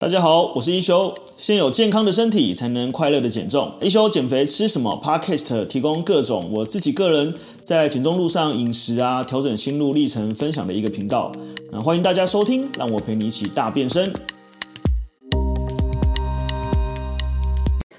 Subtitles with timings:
[0.00, 1.14] 大家好，我是一休。
[1.36, 3.76] 先有健康的身体，才能快乐的减重。
[3.82, 11.30] 一休减肥吃什么？Podcast 提供各种我自己个人在减重路上饮食啊，调整心路历程分享的一个频道。
[11.70, 14.10] 那欢迎大家收听，让我陪你一起大变身。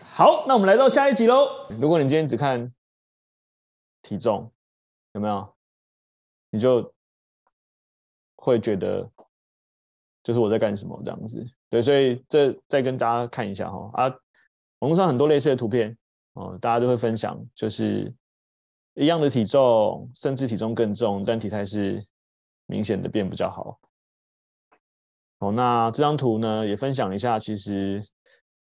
[0.04, 1.49] 好，那我们来到下一集喽。
[1.79, 2.73] 如果你今天只看
[4.02, 4.52] 体重，
[5.13, 5.47] 有没有？
[6.49, 6.91] 你就
[8.38, 9.07] 会觉得
[10.23, 11.47] 就是我在干什么这样子。
[11.71, 14.09] 对，所以这再跟大家看一下哈啊，
[14.79, 15.98] 网络上很多类似的图片
[16.34, 18.13] 哦，大家都会分享，就是
[18.95, 22.05] 一样的体重，甚至体重更重，但体态是
[22.65, 23.79] 明显的变比较好。
[25.39, 28.03] 哦，那这张图呢也分享一下，其实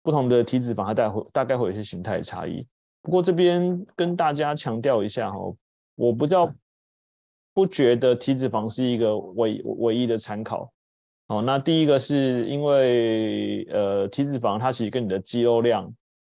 [0.01, 2.65] 不同的体脂肪它大会大概会有一些形态差异。
[3.01, 5.37] 不过这边跟大家强调一下哈，
[5.95, 6.49] 我不叫
[7.53, 10.71] 不觉得体脂肪是一个唯唯一的参考。
[11.27, 15.89] 哦，那第一个是因为呃，体脂肪它其实跟你的肌肉量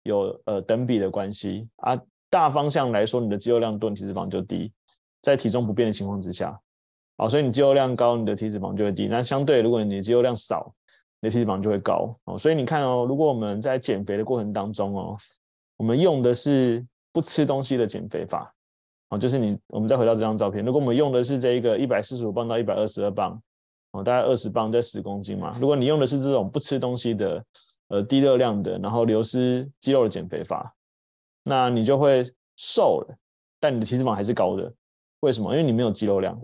[0.04, 1.98] 有呃等比的关系啊。
[2.28, 4.72] 大方向来说，你的肌肉量多，体脂肪就低。
[5.22, 6.58] 在体重不变的情况之下，
[7.16, 9.06] 哦，所以你肌肉量高，你的体脂肪就会低。
[9.06, 10.72] 那相对，如果你的肌肉量少，
[11.20, 12.16] 你的体脂肪就会高。
[12.24, 15.16] 哦，所以你看哦，如果我们在减肥的过程当中哦，
[15.76, 18.52] 我们用的是不吃东西的减肥法，
[19.10, 23.40] 哦，就是你，我们再回到这张照片，如果我们用的是这一个一百四十五磅到一百二十二磅。
[24.02, 25.56] 大概二十磅在十公斤嘛。
[25.60, 27.44] 如果你用的是这种不吃东西的，
[27.88, 30.74] 呃，低热量的，然后流失肌肉的减肥法，
[31.42, 32.24] 那你就会
[32.56, 33.16] 瘦了，
[33.60, 34.72] 但你的体脂肪还是高的。
[35.20, 35.52] 为什么？
[35.52, 36.40] 因为你没有肌肉量，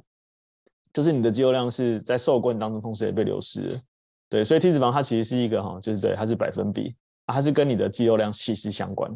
[0.92, 3.80] 就是你的肌肉量是在瘦过程当中，同时也被流失了。
[4.28, 6.94] 对，所以体脂肪它其实是一个哈，就是对，它是百分比，
[7.26, 9.10] 它是跟你的肌肉量息息相关。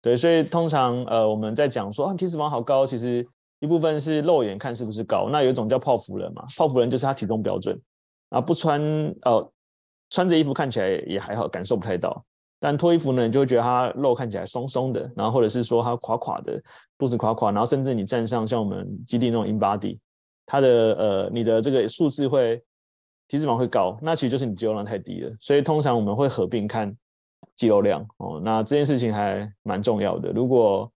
[0.00, 3.26] 对，所以通常呃我们在讲说啊体脂肪好高，其实。
[3.60, 7.80] 一部分是肉眼看是不是高，那有一种叫泡芙人嘛，泡芙人就是他体重标准
[8.28, 8.80] 啊，不穿
[9.22, 9.52] 呃
[10.10, 12.22] 穿着衣服看起来也还好，感受不太到，
[12.60, 16.62] 但脱衣服呢，你就会觉得他肉看起来松松的，然后或者是说他垮垮的，
[16.98, 19.98] 肚子垮垮，然后甚至你站上像我们基地那种 InBody，
[20.44, 22.62] 它的呃你的这个数字会
[23.26, 26.94] 体脂肪会高，那其实就是你肌肉量太低了，所以通常我们会合并看
[27.54, 30.92] 肌肉量哦，那这件事情还蛮重要的，如果。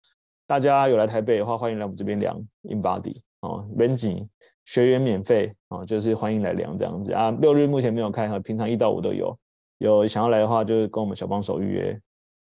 [0.48, 4.28] 大家有来台北的话，欢迎来我们这边量 InBody 哦，免钱，
[4.64, 7.32] 学员免费哦，就是欢迎来量这样子啊。
[7.32, 9.38] 六日目前没有开哈，平常一到五都有。
[9.80, 12.02] 有想要来的话，就跟我们小帮手预约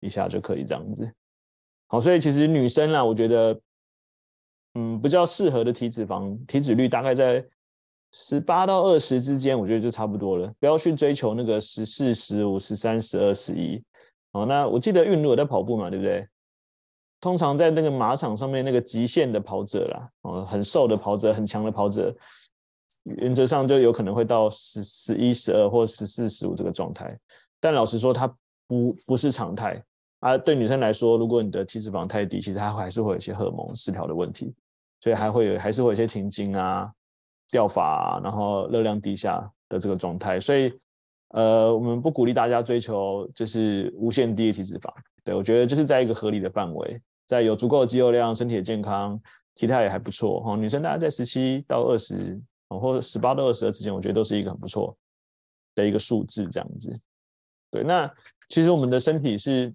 [0.01, 1.09] 一下就可以这样子。
[1.87, 3.59] 好，所以其实女生啦，我觉得，
[4.73, 7.43] 嗯，比较适合的体脂肪体脂率大概在
[8.11, 10.53] 十八到二十之间，我觉得就差不多了。
[10.59, 13.81] 不要去追求那个十四、十五、十三、十二、十一。
[14.33, 16.27] 哦，那我记得韵如有在跑步嘛，对不对？
[17.25, 22.15] 通常在那个马场上面，那个极限的跑者啦，哦，很瘦的跑者，很强的跑者，
[23.05, 27.17] 原则上就有可能会到十、十一、十二或十四、十五这个状态。
[27.59, 28.27] 但老实说，它
[28.67, 29.83] 不不是常态
[30.19, 30.37] 啊。
[30.37, 34.53] 对女生来说，如果你的体脂肪太低，其实它还是会有一些荷尔蒙失调的问题，
[34.99, 36.87] 所以还会有还是会有一些停经啊、
[37.49, 40.39] 掉发啊，然后热量低下的这个状态。
[40.39, 40.71] 所以，
[41.29, 44.93] 呃，我们不鼓励大家追求就是无限低的体脂肪。
[45.23, 47.01] 对，我觉得就是在一个合理的范围。
[47.25, 49.19] 在有足够的肌肉量、身体的健康、
[49.53, 50.55] 体态也还不错哈。
[50.55, 54.95] 女生大概在十七到二十，或者十八到二十二之间，我觉得都是一个很不错
[55.73, 56.99] 的一个数字，这样子。
[57.71, 58.09] 对，那
[58.49, 59.73] 其实我们的身体是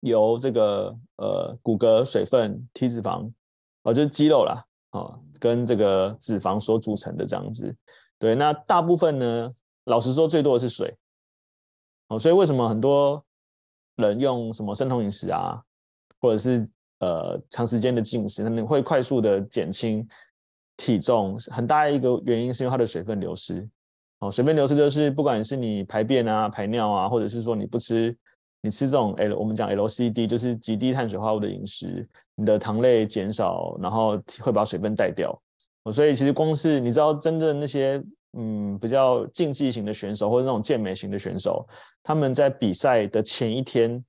[0.00, 3.30] 由这个呃骨骼、水分、体脂肪，
[3.84, 7.74] 哦，就是肌肉啦，啊，跟这个脂肪所组成的这样子。
[8.18, 9.52] 对，那大部分呢，
[9.84, 10.94] 老实说，最多的是水。
[12.08, 13.24] 哦，所以为什么很多
[13.96, 15.62] 人用什么生酮饮食啊？
[16.24, 16.66] 或者是
[17.00, 20.08] 呃长时间的进食，他们会快速的减轻
[20.74, 23.68] 体重，很大一个原因是因为它的水分流失。
[24.20, 28.16] 哦，水分流失就是不管是你排便啊、排尿啊，或者是说你不吃，
[28.62, 35.38] 你吃这种 L，我们讲 LCD，就是极低碳水化合物的饮食，你的糖类减少，然后会把水分带掉。
[35.82, 38.02] 哦，所以其实光是你知道，真正那些
[38.32, 41.68] 嗯比较竞技型的选手或者那种健美型的选手，
[42.02, 44.02] 他们在比赛的前一天。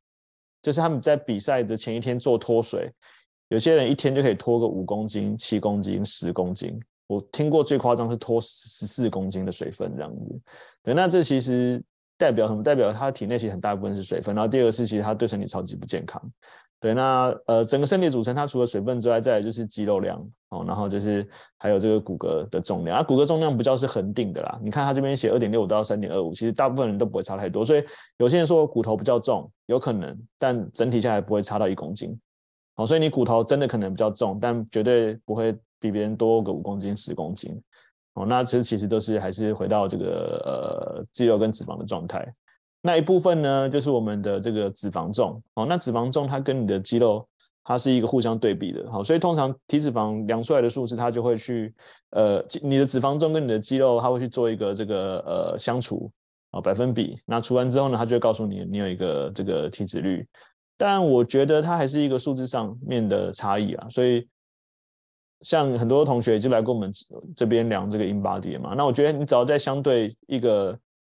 [0.65, 2.91] 就是他们在比赛的前一天做脱水，
[3.49, 6.81] 有些人一天就可以脱个五公斤、七公斤、十公斤。
[7.05, 10.41] 我听过最夸张是脱十四公斤的水分这样子。
[10.81, 11.79] 对，那这其实
[12.17, 12.63] 代表什么？
[12.63, 14.33] 代表他体内其实很大部分是水分。
[14.33, 16.19] 然后第二个是，其实他对身体超级不健康。
[16.79, 20.19] 对，那呃，整个身体组成，它除了水分之外，再来就是肌肉量
[20.49, 21.27] 哦，然后就是
[21.57, 22.97] 还有这个骨骼的重量。
[22.97, 24.59] 啊，骨骼重量不叫是恒定的啦。
[24.61, 27.65] 你看它这边写二点六五到三点二五，其实大部分人都不会差太多。
[27.65, 27.83] 所以
[28.17, 32.15] 有些人说骨头比较重，有可能，但整体下来不会差到一公斤。
[32.75, 37.59] 哦，所以你骨头真的可能比较重，但绝对不会比别人多个五公斤、十公斤。
[38.13, 40.05] 哦，那其实其实都是还是回到这个
[40.45, 42.31] 呃肌肉跟脂肪的状态。
[42.85, 45.41] 那一部分呢，就是我们的这个脂肪重。
[45.55, 47.27] 哦，那脂肪重它跟你的肌肉
[47.63, 48.91] 它是一个互相对比的。
[48.91, 51.73] 好，所以通常体脂肪量出来的数字，它就会去
[52.11, 56.11] 呃，你的脂肪重跟你的肌肉，它会去做一个这个呃相除
[56.51, 57.19] 啊百分比。
[57.25, 60.27] 那除完之后呢，它就会告诉你你有一个这个体脂率。
[60.77, 64.27] 但我觉得它还是一个数字上面的差异啊，所以。
[65.41, 66.89] 像很多同学就来跟我们
[67.35, 70.75] 这边量这个 InBody 嘛，那我觉得你只要在相对一个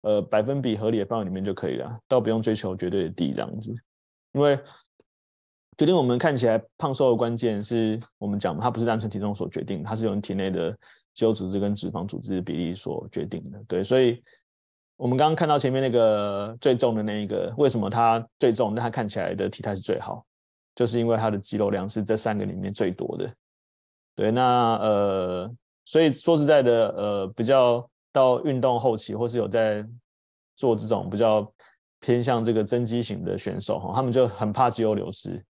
[0.06, 3.74] 呃百分比合理的范围里面就可以了，倒不用追求绝对的低这样子。
[4.34, 4.58] 因为
[5.78, 10.72] 决定我们看起来胖瘦的关键是我们讲，它不是单纯体重所决定，它是由你体内的
[11.14, 13.62] 肌肉组织跟脂肪组织的比例所决定的。
[13.68, 14.22] 对，所以
[14.96, 20.26] 我们刚刚看到前面那个最重的那一个，为什么它最重，但它看起来的体态是最好，
[20.76, 23.34] 就是因为它的肌肉量是这三个里面最多的。
[24.16, 25.52] 对，那呃，
[25.84, 29.86] 所以说实在的，呃，比较到运动后期，或是有在
[30.56, 31.46] 做这种比较
[32.00, 35.44] 偏向这个增肌型的选手哈，他们就很怕肌肉流失，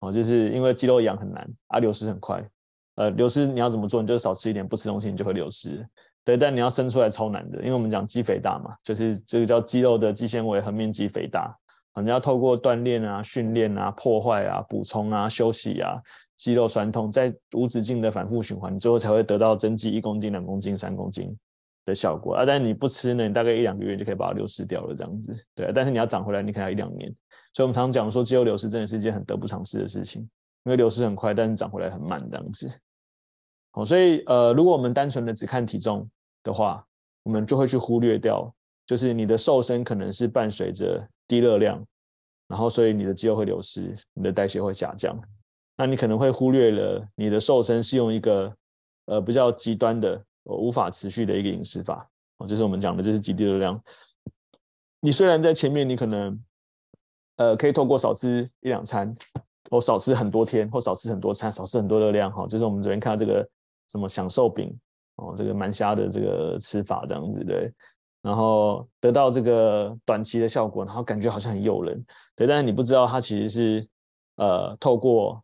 [0.00, 2.44] 哦，就是因为肌肉养很难啊，流失很快，
[2.96, 4.02] 呃，流失你要怎么做？
[4.02, 5.88] 你就少吃一点，不吃东西你就会流失。
[6.24, 11.56] 对，但你要生出来超难的，因为我们讲肌肥大嘛，就是这个叫肌肉的肌纤维横面积肥大。
[12.02, 16.00] 你要透过锻炼啊、训练啊、破坏啊、补充啊、休息啊，
[16.36, 21.36] 肌肉酸痛，在无止境的反复循环，你最后才会得到增肌一公斤、两公斤、三公斤
[21.88, 22.44] 的效果啊。
[22.44, 25.34] 但是你不吃呢，你大概一两个月就可以把它流失掉了，这样子。
[25.54, 27.12] 对啊，但是你要长回来，你可能要一两年。
[27.54, 30.22] 所以我们常常讲说，肌肉流失真的是一件很得不偿失的事情，
[30.64, 32.70] 因为流失很快，但是长回来很慢，这样子。
[33.72, 36.08] 好，所以呃，如果我们单纯的只看体重
[36.42, 36.84] 的话，
[37.24, 38.54] 我们就会去忽略掉，
[38.86, 41.84] 就是你的瘦身可能是伴随着低热量。
[42.48, 45.14] 然后，所以你的肌肉会流失，你的代谢会下降，
[45.76, 48.50] 那你可能会忽略了你的瘦身是用一个
[49.04, 50.24] 呃比较极端的、
[50.56, 52.08] 无法持续的一个饮食法
[52.38, 53.80] 哦，就是我们讲的，就是极低热量。
[55.00, 56.40] 你虽然在前面，你可能
[57.36, 59.14] 呃可以透过少吃一两餐，
[59.70, 63.48] 或少吃很多天，或少吃很多餐，少吃很多热量哈，就是我们昨天看到这个
[63.90, 64.76] 什么享受饼
[65.16, 67.72] 哦，这个蛮虾的这个吃法这样子对。
[68.20, 72.04] 然后得到这个短期的效果，然后感觉好像很诱人，
[72.34, 73.88] 对，但是你不知道它其实是
[74.34, 75.40] 呃透过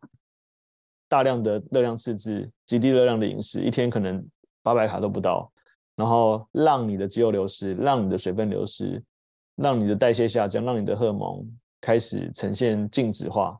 [1.07, 4.23] 大量的热量赤字、极低热量的饮食，一天可能
[4.65, 5.51] 八百卡都不到，
[5.95, 8.99] 然后让你的肌肉流失，让你的水分流失，
[9.57, 11.47] 让你的代谢下降，让你的荷尔蒙
[11.79, 13.55] 开始呈现静止化，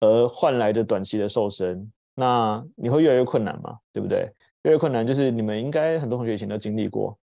[0.00, 3.78] 而换来的短期的瘦身，那你会越来越困难嘛？
[3.92, 4.28] 对不对？
[4.64, 7.16] 越来越困难，就是你们应该很多同学以前都经历过。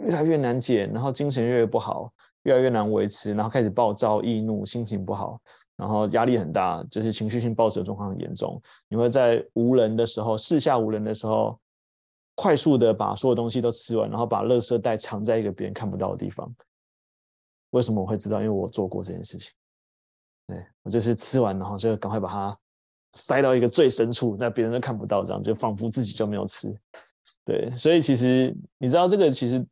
[0.00, 2.12] 越来越难减，然后精神越来越不好，
[2.44, 5.40] 越来越难维持，然后开始暴躁易怒，心情不好，
[5.76, 8.60] 然后压力很大，就是情绪性暴食的状况很严重。
[8.88, 11.58] 你会在无人的时候，四下无人的时候，
[12.40, 16.50] 快速的把所有东西都吃完，然后把垃圾袋藏在一个别人看不到的地方。
[17.70, 18.38] 为什么我会知道？
[18.38, 19.52] 因为我做过这件事情。
[20.46, 22.58] 对，我就是吃完，然后就赶快把它
[23.12, 26.74] 塞到一个最深处，在别人都看不到，这样就仿佛自己就没有吃。
[27.44, 29.66] 对，所以其实你知道这个其实。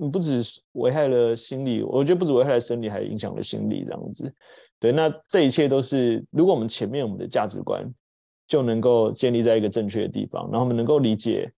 [0.00, 0.40] 你不止
[0.74, 4.32] 危害了心理，我觉得不止危害了生理，还影响了心理这样子。
[4.78, 7.84] 对，那这一切都是，如果我们前面我们的价值观
[8.46, 11.52] 就能够建立在一个正确的地方，然后我们能够理解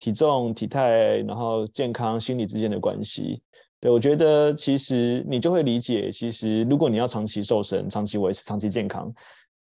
[0.00, 3.40] 体重、体态，然后健康、心理之间的关系。
[3.78, 9.14] 对，我觉得其实你就会理解，其实如果你要长期瘦身、长期维持、长期健康，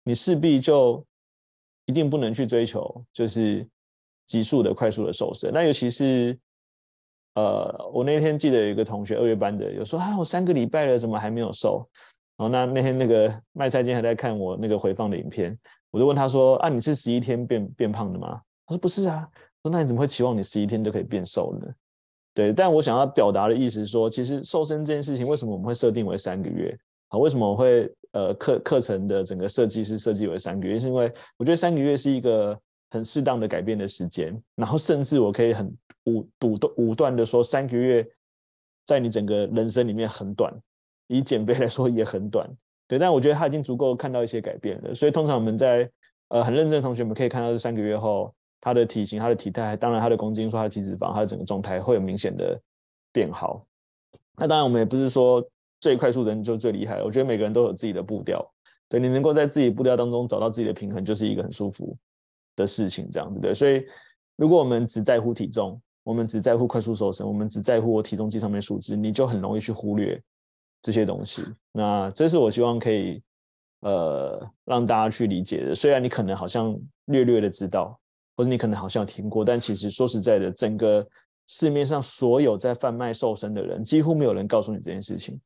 [0.03, 1.05] 你势必就
[1.85, 3.67] 一定不能去追求就是
[4.25, 5.51] 急速的、快速的瘦身。
[5.53, 6.35] 那尤其是。
[7.35, 11.87] 呃，我那天记得有一个同学二月班的，有说啊，我三个礼拜了，怎么还没有瘦？
[12.35, 15.57] 然后那那天那个卖菜金还在看我那个回放的影片，
[15.89, 18.41] 我就问他说啊，你是十一天变变胖的吗？
[18.65, 19.25] 他说不是啊。
[19.63, 21.67] 说那你怎么会期望你十一天就可以变瘦呢？
[22.33, 26.77] 对，但我想要表达的意思是说，其实瘦身这件事情，为什么我们会设定为三个月？
[27.09, 30.79] 啊，为什么我会呃课课程的整个设计是设计为三个月？
[30.79, 32.57] 是因为我觉得三个月是一个
[32.91, 35.71] 很适当的改变的时间，然后甚至我可以很。
[36.05, 38.07] 武武断武断的说，三个月
[38.85, 40.51] 在你整个人生里面很短，
[41.07, 42.49] 以减肥来说也很短，
[42.87, 42.97] 对。
[42.97, 44.95] 但我觉得他已经足够看到一些改变了。
[44.95, 45.87] 所以通常我们在
[46.29, 52.59] 呃很认真的同学们可以看到，这三个月后他的体型、他的体态，当然他的公斤数、他的体脂肪、他的整个状态会有明显的
[53.11, 53.65] 变好。
[54.35, 55.45] 那当然我们也不是说
[55.79, 58.45] 最快速的人就最厉害，我觉得每个人都有自己的步调，
[58.87, 61.97] 对，你能够在自己步调当中找到自己的平衡，就是一个很舒服
[62.55, 63.53] 的事情，这样子对。
[63.53, 63.85] 所以
[64.35, 70.21] 如果我们只在乎体重，我们只在乎快速瘦身，我们只在乎我体重计上面数字，你就很容易去忽略
[70.81, 71.45] 这些东西。
[71.71, 73.21] 那这是我希望可以
[73.81, 75.75] 呃让大家去理解的。
[75.75, 76.75] 虽然你可能好像
[77.05, 77.99] 略略的知道，
[78.39, 81.05] 或者你可能好像有听过，但其实说实在的，整个
[81.47, 85.37] 市面上所有在贩卖瘦身的人，几乎没有人告诉你这件事情。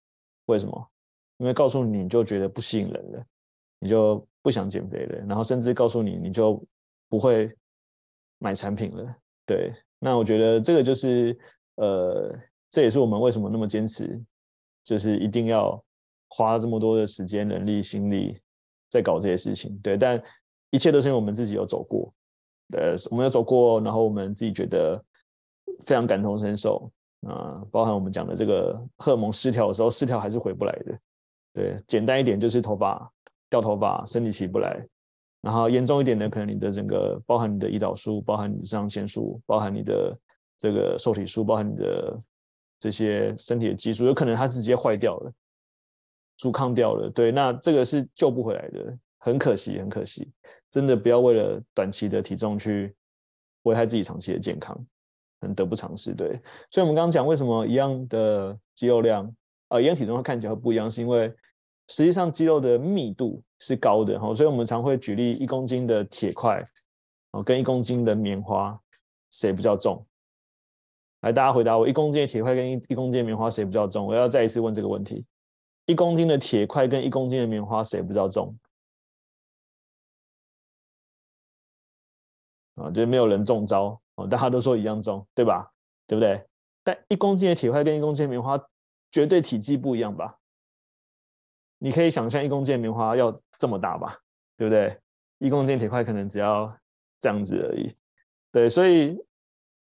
[0.46, 0.90] 为什么？
[1.38, 3.26] 因为告诉你你就觉得不吸引人了，
[3.80, 6.64] 你就不想减肥了，然后甚至告诉你你就
[7.10, 7.52] 不会
[8.38, 9.16] 买产品了。
[9.44, 11.36] 对，那我觉得这个就是
[11.78, 12.32] 呃，
[12.70, 14.24] 这也是我们为什么那么坚持，
[14.84, 15.84] 就是一定要
[16.30, 18.40] 花这么多的时间、人力、心力
[18.92, 19.76] 在搞这些事情。
[19.80, 20.24] 对，但
[20.70, 22.14] 一切都是因为我们自己有走过，
[22.70, 25.04] 对，我们有走过，然后我们自己觉得
[25.86, 26.92] 非常感同身受
[27.28, 31.00] 啊，包含我们讲的这个荷尔蒙失调的时候，失调还是回不来的。
[31.54, 33.12] 对，简单一点就是头发
[33.50, 34.86] 掉头发，身体起不来。
[35.42, 40.18] 然后严重一点的，可能你的整个包含你的胰岛素，包含你的肾上腺素，包含你的
[40.58, 42.18] 这个受体素，包含你的
[42.80, 45.32] 这些身体的激素，有可能它直接坏掉了，
[46.38, 47.10] 阻抗掉了。
[47.10, 50.32] 对，那这个是救不回来的，很可惜，很可惜。
[50.70, 52.94] 真的不要为了短期的体重去
[53.64, 54.78] 危害自己长期的健康，
[55.42, 56.14] 很得不偿失。
[56.14, 56.40] 对，
[56.70, 59.26] 所以我们刚刚讲为什么一样的肌肉量，
[59.70, 61.34] 啊、呃，一样体重会看起来会不一样，是因为。
[61.90, 66.64] 实际上肌肉的密度是高的哈，所以我们常会举例一公斤的铁块
[67.32, 68.80] 哦，跟一公斤的棉花
[69.32, 70.04] 谁比较重？
[71.24, 74.06] 来，大家回答我，一公斤的铁块跟一一公斤的棉花谁比较重？
[74.08, 75.26] 我要再一次问这个问题：
[75.86, 78.56] 一公斤的铁块跟一公斤的棉花谁比较重？
[82.76, 84.00] 啊，就是没有人中招，
[84.30, 85.70] 大家都说一样重，对吧？
[86.08, 86.46] 对不对？
[86.84, 88.60] 但一公斤的铁块跟一公斤的棉花
[89.12, 90.38] 绝对体积不一样吧？
[91.80, 94.18] 你可以想象一公斤的棉花要这么大吧，
[94.58, 94.98] 对不对？
[95.40, 96.74] 一公斤铁块可能只要
[97.20, 97.94] 这样子而已，
[98.52, 99.18] 对，所以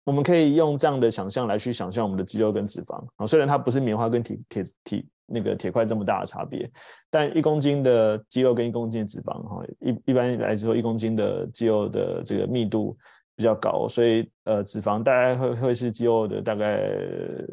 [0.03, 6.69] 我们可以用这样的想象来去想象我们的肌肉跟脂肪啊，虽然它不是棉花跟铁铁铁那个铁块这么大的差别，
[7.09, 12.97] 但一公斤的肌肉跟一公斤的脂肪哈，一一般来说一公斤的肌肉的这个密度
[13.35, 16.89] 比较高，所以呃脂肪大概会会是肌肉的大概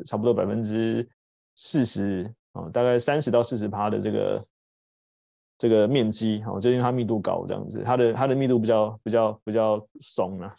[0.04, 1.08] 差不多百分之
[1.54, 2.32] 四十。
[2.52, 4.46] 啊，大概三十到四十趴的这个
[5.56, 10.54] 这个面积，哦，就因为它密度高，这样子，它的它的密度比较比较比较松啊，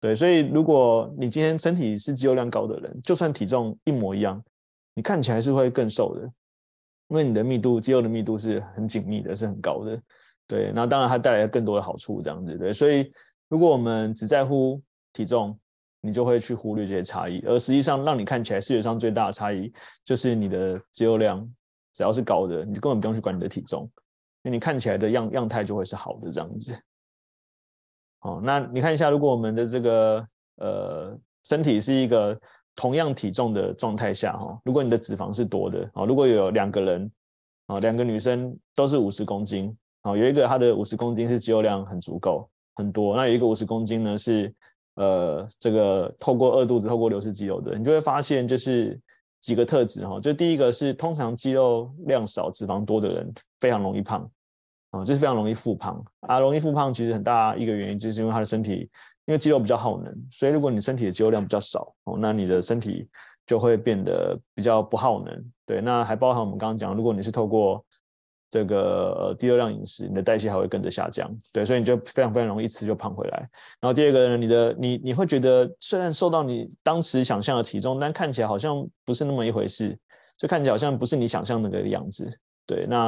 [0.00, 4.42] 对，所以如果你今天身体是肌肉量高的人，就算体重一模一样，
[4.94, 6.32] 你看起来是会更瘦的，
[7.08, 10.00] 因为你的密度肌肉的密度是很紧密的，是很高的，
[10.46, 13.10] 对，那当然它带来更多的好处，这样子，对，所以
[13.48, 14.82] 如果我们只在乎
[15.12, 15.58] 体重，
[16.00, 19.72] 你就会去忽略这些差异，而实际上让你看起来视觉上最大的差异，
[20.04, 21.40] 就是你的肌肉量
[21.92, 23.82] 只要是高的，你就根本不用去管你的体重，
[24.42, 26.78] 因为你看起来的样样态就会是好的这样子。
[28.20, 32.38] 哦，那你看一下，如果我们的这个呃身体是一个
[32.76, 37.10] 同样体重的状态下哈，如果你的脂肪是多的啊，如果有两个人
[37.66, 44.54] 啊，两个女生都是五十公斤啊，有一个她的五十公斤是肌肉量很足够很多，那有一个五十公斤呢是。
[44.96, 48.96] 呃，这个透过饿肚子、透过流失肌肉的，你就会发现就是
[49.40, 50.20] 几个特质哈。
[50.20, 54.30] 就第一个是，通常肌肉量少、脂肪多的人非常容易胖
[54.92, 56.38] 啊，就是非常容易复胖啊。
[56.38, 58.88] 容易复胖其实很大一个原因就是因为他的身体，
[59.26, 63.08] 因为肌肉比较耗能，所以如果你身体的肌肉量比较少哦，那你的身体
[63.46, 65.44] 就会变得比较不耗能。
[65.66, 67.82] 对，那还包含我们刚刚讲，如果你是透过
[68.50, 73.38] 这个低热量饮食，你的代谢还会跟着下降，对，所以你就非常非常容易吃就胖回来。
[73.80, 79.98] 然后第二个呢，你的你你会觉得虽然瘦到你当时想象的体重，但看起来好像不是那么一回事，
[80.36, 82.30] 就看起来好像不是你想象那个样子。
[82.66, 83.06] 对，那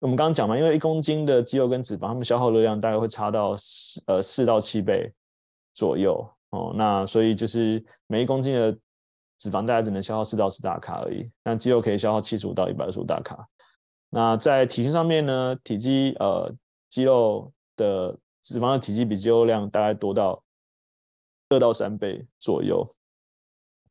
[0.00, 5.12] 我们刚刚讲嘛，因为一公斤的肌肉跟脂肪，它们消耗热量大概会差到四呃四到七倍
[5.74, 6.72] 左右哦。
[6.76, 8.72] 那所以就是每一公斤的
[9.38, 13.46] 脂肪大概只能消耗四到十大卡而已，那肌肉可以消耗七十五到一百二十五大卡。
[14.08, 16.50] 那在体型上面呢，体积呃
[16.88, 20.42] 肌肉的脂肪的体积比肌肉量大概多到
[21.48, 22.88] 二到三倍左右。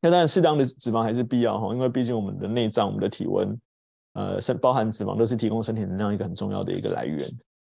[0.00, 3.60] 那当然适当的脂肪还是必要哈，因为毕竟我们的内脏、我们的体温，
[4.14, 7.30] 呃，是包含脂肪都是提供身体能量一个很重要的一个来源。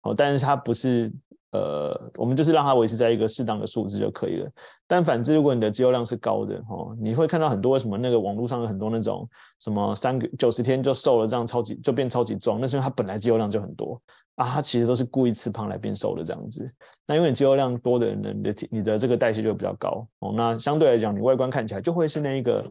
[0.02, 1.12] 哦，但是它不是。
[1.54, 4.50] 呃，我们就是让它维持在一个适当的数字就可以了。
[4.88, 9.28] 但反之，如果你的肌肉量是高的哦，你会看到很多什么那个网络上有很多那种
[9.60, 14.00] 什么三个九十天就瘦了，这样超级就变超级壮，那是因为他本来肌肉量就很多
[14.34, 16.68] 啊，他其实都是故意吃胖来变瘦的这样子。
[17.06, 22.68] 那因为你肌肉量多的人呢，你的你的这个代谢就比较高哦，那相对来讲，你外观看起来就会是那一个。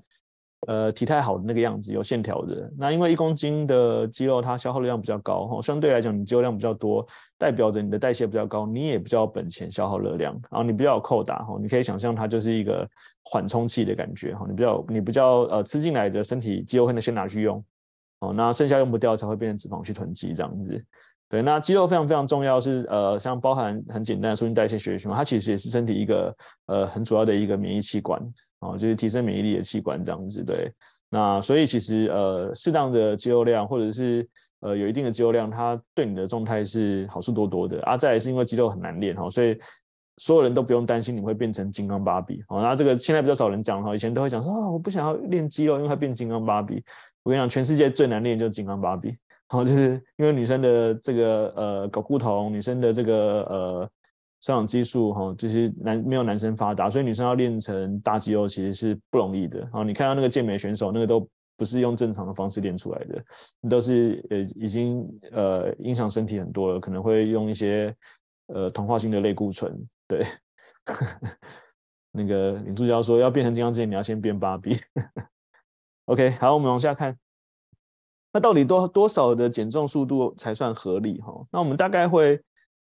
[0.68, 2.72] 呃，体态好的那个样子，有线条的。
[2.78, 7.06] 那因为一公斤的肌肉，它消耗量比较高，哈，相对来讲，你肌肉量比较多，
[7.38, 12.88] 代表着你的代谢比较高，你也比较本钱消耗热量，然后你比较有扣打，哈，你可以想象它就是一个
[13.26, 17.64] 缓冲器的感觉，哈，你比较你比较呃吃进来的身体肌肉会先拿去用，
[18.20, 20.82] 哦，那剩下用不掉才会变成脂肪去囤积这样子。
[21.30, 26.36] 对，那肌肉非常非常重要，是呃，像包含很简单的促进代谢、血液循环，它其实也是身体一个
[26.68, 28.22] 呃很主要的一个免疫器官。
[28.64, 30.72] 哦，就是提升免疫力的器官这样子，对。
[31.10, 34.28] 那所以其实呃适当的肌肉量或者是
[34.62, 37.96] 呃有一定的肌肉量，它对你的状态是好处多多的啊。
[37.96, 39.56] 再来是因为肌肉很难练哈，所以
[40.18, 42.44] 所有人都不用担心你会变成金刚芭比。
[42.48, 46.84] 好，那这个现在比较少人讲哈，以前都会讲说啊，我不想要练肌肉，因为它变金刚芭比。
[47.22, 49.10] 我跟你讲，全世界最难练就是金刚芭比。
[49.10, 53.90] 然后就是因为女生的这个呃睾固酮，女生的这个呃
[54.44, 59.62] 生长激素哈，就是男没有男生发达，所以女生要练成大肌肉其实是不容易的。
[59.62, 63.24] 然后你看到那个健美选手，那个都不是用正常的方式练出来的，
[63.70, 67.96] 都是呃已经呃影响身体很多了，可能会用一些
[68.48, 69.74] 呃同化性的类固醇。
[70.10, 70.26] 对，
[72.12, 74.78] 那个林助教说要变成金刚之前，你要先变芭比。
[76.04, 77.18] OK，好，我们往下看。
[78.34, 81.22] 那到底多多少的减重速度才算合理？
[81.22, 82.42] 哈，那我们大概会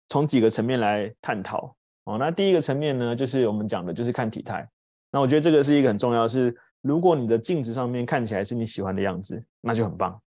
[0.09, 1.73] 从几个层面来探讨。
[2.03, 4.67] 哦，那第一个层面呢，就是我们讲的，就是看体态。
[5.11, 10.19] 那我觉得这个是一个很重要是，如果你的镜子上面看起来是你喜欢的样子，那就很棒。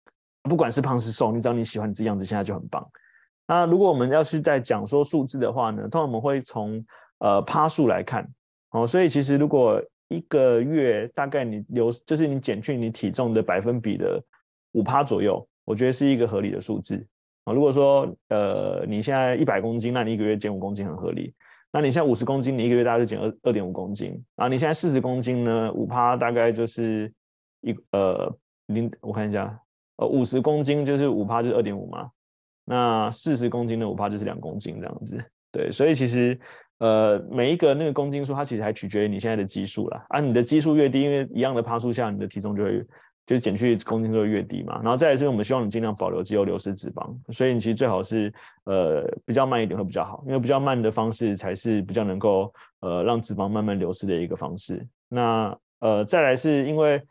[0.43, 2.85] 不管是胖是瘦，你只要你喜欢你这样子，现在就很棒。
[3.47, 6.83] 那如果我们要去再讲说数字的话呢，通常我们会从
[7.19, 8.27] 呃趴数来看。
[8.71, 14.21] 哦，所以其实如果一个月大概你留，就是你减去你体重的百分比的。
[14.75, 17.05] 五趴左右，我觉得是一个合理的数字
[17.43, 17.53] 啊。
[17.53, 21.33] 如果说呃你现在一百公斤，那你一个月减五公斤很合理。
[21.71, 24.11] 那你现在五十公斤，你一个月大概就减二二点五公斤。
[24.35, 27.11] 然后你现在四十公斤呢，五趴大概就是
[27.61, 28.31] 一呃
[28.67, 29.59] 零，我看一下，
[29.97, 32.09] 呃五十公斤就是五趴就是二点五嘛。
[32.65, 35.23] 那四十公斤的五趴就是两公斤这样子。
[35.51, 36.39] 对，所以其实
[36.77, 40.05] 呃每一个那个公斤数，它其实还取决于你现在的基数啦。
[40.09, 42.85] 啊，你的基数越低，因为一样的趴数下，你的体重就会。
[43.25, 48.33] 就是减去公斤数越低嘛，然后再来是我们希望你尽量保留肌肉，流失脂肪，所以你其实最好是
[48.65, 54.85] 呃比较慢一点会比较好，因为比较慢的方式才是比较能够呃让脂肪慢慢流失的一个方式。
[55.07, 57.01] 那呃再来是因为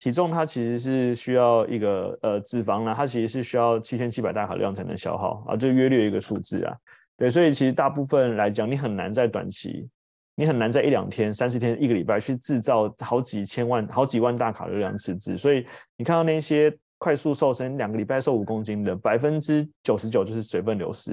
[0.00, 6.76] 体重它其实是需要一个呃脂肪呢，它其实是需要七千七百大卡量才能消耗啊，就约略一个数字啊，
[7.16, 9.88] 对，所以其实大部分来讲你很难在短期。
[10.36, 15.64] 你很难在一两天、三十天、一个礼拜去制造好几千万、好几万大卡热量赤字，所以
[15.96, 21.12] 你看到那些快速瘦身，两个礼拜瘦五公斤的，百分之九十九就是水分流失，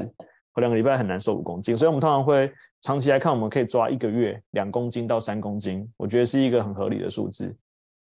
[0.55, 1.77] 两个礼拜很难瘦五公斤。
[1.77, 7.55] 所以我们通常会长期来看，我们可以抓一个月两公斤到三公斤，我觉得是一个很合理的数字。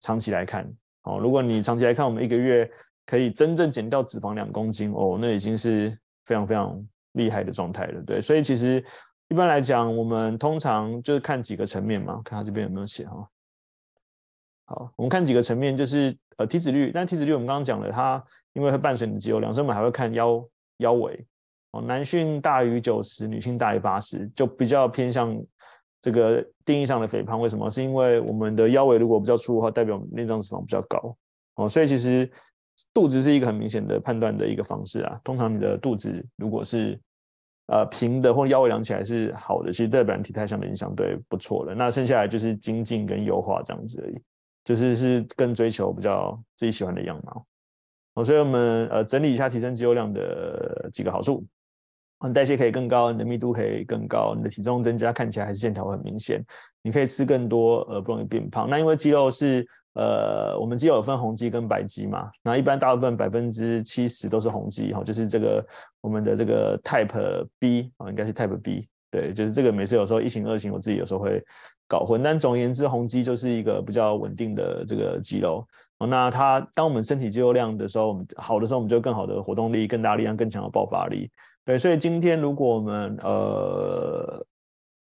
[0.01, 0.69] 长期来看，
[1.03, 2.69] 哦，如果你长期来看，我们一个月
[3.05, 8.01] 可以真正减掉脂肪两公斤，哦，那已经是非常非常厉害的状态了。
[8.01, 8.83] 对，所以其实。
[9.29, 13.27] 一般来讲，我们通常就是看几个层面嘛，看他这边有没有写哈。
[14.65, 20.43] 好，我们看几个层面，就是呃体脂率，但体脂率我们刚刚讲了，它因为会伴随你的肌肉量，所以我们还会看腰
[20.77, 21.25] 腰围。
[21.71, 25.37] 哦，男性大于九十，女性大于八十，就比较偏向
[25.99, 27.39] 这个定义上的肥胖。
[27.39, 27.69] 为什么？
[27.69, 31.15] 是因为我们的腰围如果比较粗的话，代表我们内脏脂肪比较高。
[31.55, 32.29] 哦，所以其实
[32.93, 35.19] 肚子是一个很明显的判断的一个方式啊。
[35.23, 36.97] 通常你的肚子如果是
[37.67, 41.75] 呃，平的或者腰围量起来是好的，其实代表体态上面相对不错的。
[41.75, 44.21] 那剩下来就是精进跟优化这样子而已，
[44.63, 47.45] 就是是更追求比较自己喜欢的样貌。
[48.13, 51.45] 哦，所以我们呃整理一下提升肌肉量的几个好处：
[52.25, 56.41] 你代谢可以更高，你的密度可以更高，你的体重增加看起来还是线条很明显。
[56.81, 58.69] 你可以吃更多，呃，不容易变胖。
[58.69, 59.67] 那因为肌肉是。
[59.97, 65.65] 呃，我们肌肉有分红肌跟白肌嘛，那一般大部分百分之七十都是红肌哈，就是这个
[66.01, 71.43] 我们的这个 Type B 啊，应该是 Type B，对，就是这个每次有时候一型二型，我自己有时候会
[71.87, 75.65] 搞混，但总而言之，红肌就是一个比较稳定的这个肌肉。
[76.07, 81.27] 那它当我们身体肌肉量的时候，我们好的时候，我们就更好的活动力、更大力量、更强的爆发力。
[81.65, 84.45] 对，所以今天如果我们呃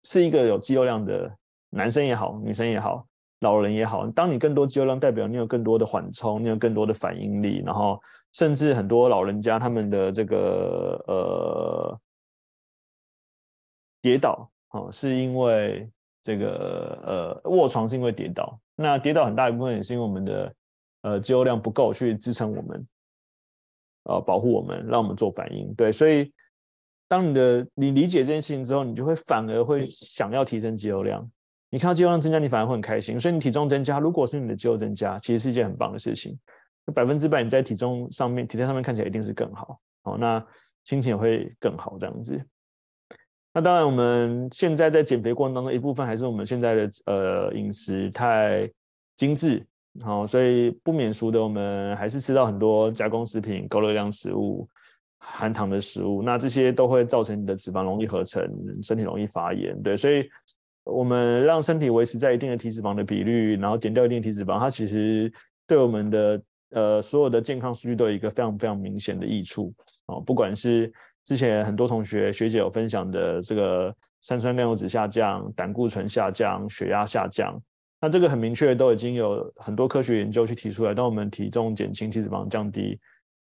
[0.04, 1.36] 是一个有肌肉量的
[1.72, 3.04] 男生也好，女生也好。
[3.40, 8.02] 老人也好，当你更多肌肉量，代表你有更多的缓冲，你有更多的反应力，然后
[8.34, 12.00] 甚至很多老人家他们的这个呃
[14.02, 15.90] 跌倒哦，是因为
[16.24, 20.56] 这个呃卧床是因为跌倒，那跌倒很大一部分也是因为我们的
[21.02, 22.88] 呃肌肉量不够去支撑我们，
[24.04, 25.74] 呃保护我们，让我们做反应。
[25.76, 26.34] 对，所以
[27.08, 31.30] 当你的你理解这件事情之后，你就会反而会想要提升肌肉量。
[31.76, 33.20] 你看到肌肉量增加，你反而会很开心。
[33.20, 36.34] 所以你体重增加，如果是你的肌肉增加，其实是一件很棒的事情。
[36.94, 39.78] 百分之百你在体重上面、体态上面看起来一定是更好。
[40.04, 40.42] 好，那
[40.86, 42.42] 心情也会更好这样子。
[43.54, 48.72] 那当然，我们现在在减肥过程当中，一部分还是我们现在的呃饮食太
[49.18, 49.62] 精致，
[50.02, 54.66] 好，所以不免俗的，我们还是吃到很多加工食品、高热量食物、
[55.18, 56.24] 含糖的食物。
[56.24, 58.50] 那这些都会造成你的脂肪容易合成，
[58.82, 59.78] 身体容易发炎。
[59.84, 60.26] 对，所以。
[60.86, 65.32] 我们让身体维持在一定的体脂肪的比率，然后减掉一定体脂肪，它其实
[65.68, 69.74] 对我们的呃所有的健康数据都有一个非常非常明显的益处
[70.06, 70.22] 哦。
[70.22, 70.92] 不管是
[71.24, 77.60] 之前很多同学学姐有分享的这个三酸甘油酯下降、胆固醇下降、血压下降，
[78.00, 80.94] 那这个很明确都已经有很多科学研究去提出来。
[80.94, 83.00] 当我们体重减轻、体脂肪降低，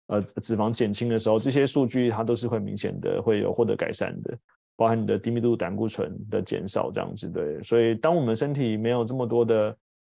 [0.06, 4.38] 呃，脂肪减轻的时候，这些数据它都是会明显的会有获得改善的。
[4.74, 9.76] 包含你的低密度胆固醇的减少，这样子对，所以当我们身体没有这么多的，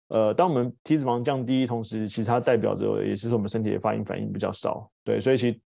[0.09, 5.61] 呃，当我们体脂肪降低，同时其实它代表着也是说我们身体的发炎反应比较少，对，所以其实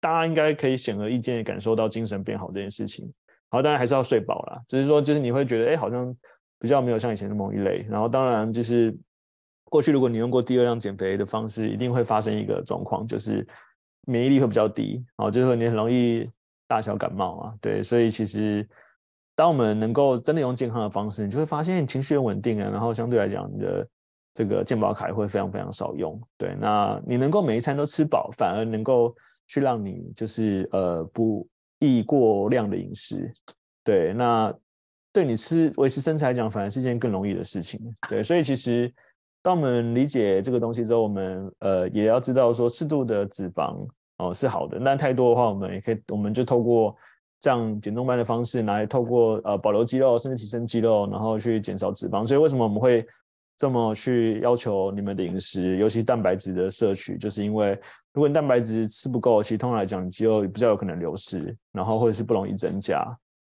[0.00, 3.10] 大家应该可以显而易见的感受到精神变好这件事情。
[3.48, 6.14] 好，当然还是要睡饱啦，只是说就是你会觉得，哎，好像
[6.60, 7.86] 比较没有像以前那么容易累。
[7.88, 8.96] 然后当然就是
[9.64, 13.46] 过去如果你用过第二量减肥的方式，一定会发生一个状况，就是
[14.06, 16.30] 免疫力会比较低，然后就是说你很容易。
[16.66, 18.66] 大小感冒啊，对，所以其实
[19.34, 23.88] 当我们能够真的用健康的方式，你就会发现情绪稳定啊，然后相对来讲，你的
[24.32, 26.20] 这个健保卡也会非常非常少用。
[26.38, 29.14] 对，那你能够每一餐都吃饱，反而能够
[29.46, 31.46] 去让你就是呃不
[31.80, 33.30] 易过量的饮食。
[33.84, 34.52] 对，那
[35.12, 37.80] 对你吃维持身材来讲，反而是一件更容易的事情。
[38.08, 38.92] 对，所以其实
[39.42, 43.86] 当我们理解这个东西之后，我们呃也要知道说适度的脂肪。
[44.18, 44.78] 哦，是好的。
[44.78, 46.96] 那太多的话，我们也可以，我们就透过
[47.40, 52.26] 这样减重班的方式，来透过呃保留肌肉，甚至提升肌肉，然后去减少脂肪。
[52.26, 53.04] 所以为什么我们会
[53.56, 57.78] 这么去要求你们的饮食，尤其蛋白质的摄取，就是因为
[58.12, 62.98] 如果你蛋白质吃不够，其实通常来讲，你肌肉比较有可能流失，然后或者是不容易增加，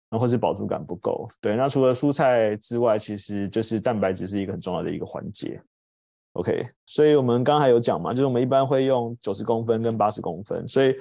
[0.09, 1.29] 然后或是饱足感不够。
[1.41, 5.61] 对，那除了蔬菜之外，其实就是蛋白质是一个很重要的一个环节。
[6.33, 10.95] OK，所以我们刚才有讲嘛，就是我们一般会用九十公分跟八十公分，所以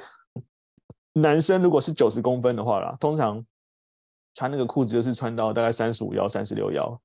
[1.13, 3.41] 男生如果是九十公分的话啦，通常
[4.35, 7.01] 穿那个裤子就是穿到大概三十五腰、三十六腰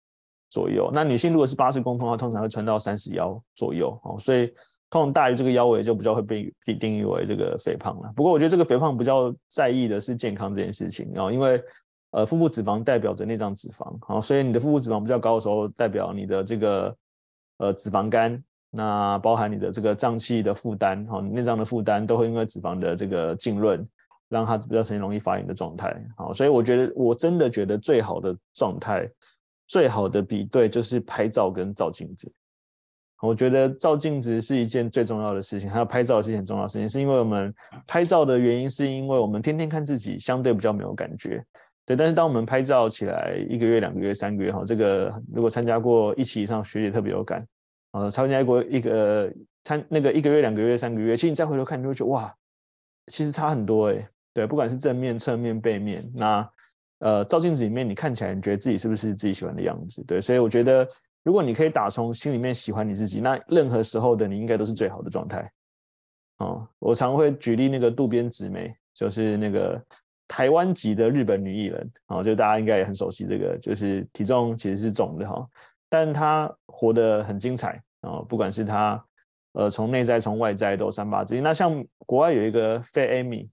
[0.50, 0.90] 左右。
[0.92, 4.18] 那女性如果是八十公分的话，通常会穿到三十腰左右哦。
[4.18, 4.52] 所以
[4.90, 8.12] 通常大于这个腰围就比较会被被定义为这个肥胖了。
[8.16, 11.62] 不过我觉得这个肥胖比较在意的是健康这件事情哦，因为
[12.10, 16.96] 呃腹部脂肪代表着内脏脂肪，好，所以你的腹部脂肪比较高的时候，代表你的这个。
[17.58, 23.88] 呃，脂肪肝，那包含你的这个脏器的负担，哈，内脏的负担都会因为脂肪的这个浸润，
[24.30, 29.10] 让它比较呈现容易发炎的状态，好，所以我觉得我真的觉得最好的状态，
[29.68, 32.32] 最好的比对就是拍照跟照镜子。
[33.22, 37.52] 我觉得照镜子是一件最重要的事情，还有拍照是一件很重要的事情，是因为我们
[37.88, 41.44] 拍照的原因，是因为我们天天看自己，相对比较没有感觉，
[41.86, 41.96] 对。
[41.96, 47.46] 但是当我们拍照起来一个月、两个月、三个月，哈，这个如果参加过一期以上学姐特别有感。
[47.92, 49.32] 呃，参加过一个
[49.64, 52.36] 参那个一个月、两个月、三个月，其实你再回头看，你会觉得哇，
[53.08, 54.06] 其实差很多诶。
[54.34, 56.50] 对，不管是正面、侧面、背面，那
[57.00, 60.04] 呃，照镜子里面你看起来，你觉得自己是不是自己喜欢的样子？
[60.04, 60.86] 对，所以我觉得，
[61.24, 65.50] 如果你可以打从心里面喜欢你自己，那任何时候的你应该都是最好的状态。
[66.40, 69.82] 哦，我常会举例那个渡边直美，就是那个
[70.28, 75.48] 台湾籍的日本女艺人，哦，就大家应该也很熟悉这个，就是体重其实是重的哈。
[75.88, 78.20] 但她活得很精彩啊！
[78.28, 79.04] 不管是她，
[79.54, 81.42] 呃，从内在从外在都三八之一。
[81.42, 83.48] 那像国外有一个 Fat Amy，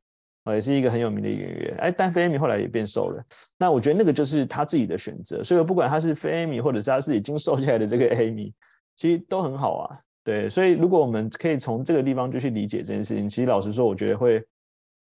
[0.46, 1.76] 也是一个很有名的演员。
[1.78, 3.22] 哎，但 Fat Amy 后来也变瘦了。
[3.58, 5.44] 那我觉得那个就是他自己的选择。
[5.44, 8.52] 所以不管他是 Fat Amy，或者是他是已经瘦下来的这个 Amy，
[8.96, 9.98] 其实都很好啊。
[10.24, 14.42] 对，所以如果我们可以从这个地方就去理解这件事情，其实老实说，我觉得会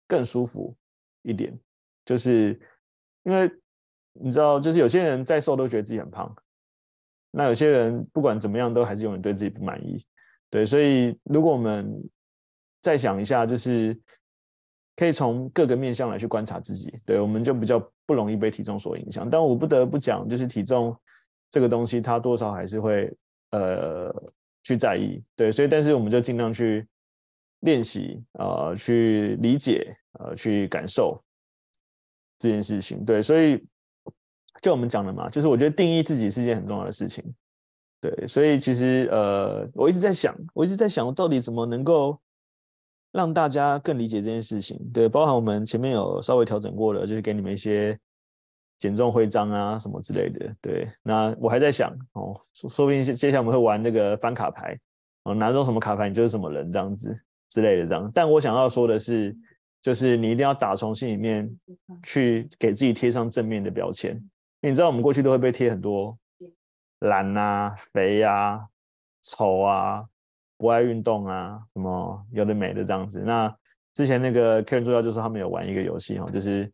[0.09, 0.75] 更舒服
[1.25, 1.53] 一点。
[2.05, 2.59] 就是
[3.25, 3.51] 因为
[4.13, 6.33] 你知道，就是有些人再瘦都觉得自己很胖。
[7.37, 9.97] 那有些人不管怎么样都还是永远对自己不满意，
[10.51, 11.93] 对，所以如果我们
[12.81, 13.99] 再想一下，就是
[14.95, 19.29] 可以从各个面向来去观察自己，对，我们就比较不容易被体重所影响。
[19.29, 20.97] 但我不得不讲，就是体重
[21.51, 23.13] 这个东西，它多少还是会
[23.51, 24.15] 呃
[24.63, 26.87] 去在意，对，所以但是我们就尽量去
[27.61, 31.23] 练习，呃，去理解，呃，去感受
[32.39, 33.65] 这件事情，对，所以。
[34.63, 37.23] 就我们讲的嘛，就是我觉得定义自己是一件很重要的事情，
[38.01, 42.19] 对，所以其实呃，我一直在想，我一直在想，我到底怎么能够
[43.13, 47.99] 让大家更理解这件事情，对，包含我们前面有稍微调整过的，就是给你们一些
[48.79, 54.79] 减重徽章啊什么之类的，对，那我还在想哦，说说不定接下来我们会玩那个翻卡牌，
[55.25, 57.15] 哦，拿中什么卡牌你就是什么人这样子
[57.51, 59.37] 之类的这样，但我想要说的是，
[59.85, 61.47] 就是你一定要打从心里面
[62.03, 64.19] 去给自己贴上正面的标签。
[64.63, 66.17] 你知道我们过去都会被贴很多
[67.01, 68.67] 懒啊、肥啊、
[69.23, 70.03] 丑啊、
[70.57, 73.21] 不爱运动啊，什么有的没的这样子。
[73.21, 73.55] 那
[73.93, 76.65] 之前那个客人助教就说他们有玩一个游戏哈，就是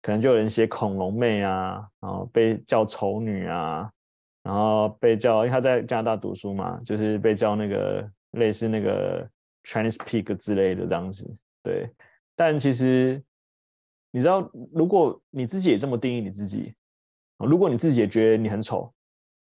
[0.00, 3.90] 可能就有人写恐龙妹啊，然后被叫丑女啊，
[4.42, 9.22] 然后被叫，因为他在加拿大读书嘛，就是被叫那个类似那个
[9.64, 11.30] Chinese Peak 之类的这样子，
[11.62, 11.90] 对。
[12.36, 13.22] 但其实
[14.10, 16.74] 你知道，如果你自己也这么定义你自己，
[17.38, 18.92] 如果你自己也觉得你很丑，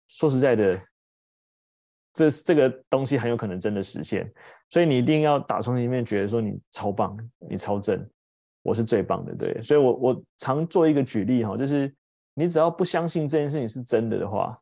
[0.08, 0.82] 说实在的，
[2.14, 4.32] 这这个东西很有可能真的实现。
[4.70, 7.18] 所以你一定要打从心里面觉得说你超棒，
[7.50, 8.10] 你超正，
[8.62, 9.62] 我是最棒的，对。
[9.62, 11.94] 所以我我常做一个举例哈，就是
[12.34, 14.58] 你只要不相信这件事情是真的的话，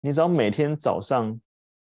[0.00, 1.38] 你只要每天早上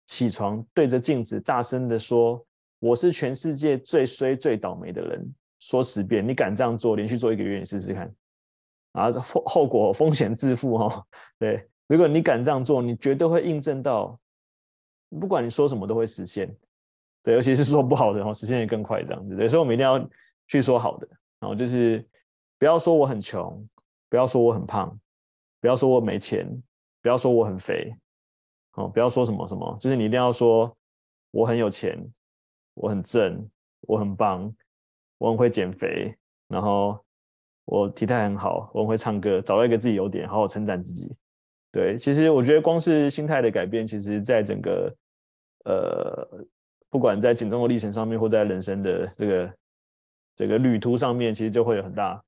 [0.07, 2.45] 起床对着镜子大声的说
[2.81, 8.13] ：“我是全世界最衰最倒霉的人。”说十遍，你敢这样做，连续做一个月，你试试看。
[8.93, 11.07] 啊，后后果风险自负哈。
[11.39, 14.19] 对，如果你敢这样做，你绝对会印证到，
[15.21, 16.53] 不管你说什么都会实现。
[17.23, 19.37] 对，尤其是说不好的，然后实现也更快，这样子。
[19.37, 20.05] 对，所以我们一定要
[20.49, 21.07] 去说好的。
[21.39, 22.05] 然后就是
[22.59, 23.65] 不要说我很穷，
[24.09, 24.99] 不要说我很胖，
[25.61, 26.47] 不要说我没钱，
[27.03, 27.95] 不要说我很肥。
[28.75, 30.75] 哦，不要说什么什么，就是你一定要说
[31.33, 31.99] 我很有钱，
[32.75, 33.49] 我很正，
[33.81, 34.53] 我很棒，
[35.21, 36.17] 我很会减肥，
[36.49, 36.99] 然后
[37.67, 41.15] 我体态很好，我很会唱歌，找到一个自己优点，好好称赞自己。
[41.71, 44.97] 对，其实我觉得光是心态的改变，其实在整个
[45.67, 46.45] 呃，
[46.89, 49.55] 不管在减重的历程上面，或在人生的这个
[50.37, 52.21] 这个旅途上面，其实就会有很大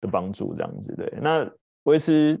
[0.00, 0.54] 的帮助。
[0.54, 1.12] 这样子，对。
[1.20, 1.50] 那
[1.82, 2.40] 维持